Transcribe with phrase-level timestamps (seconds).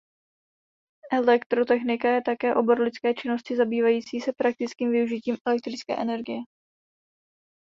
[1.11, 6.39] Elektrotechnika je také obor lidské činnosti zabývající se praktickým využitím elektrické energie.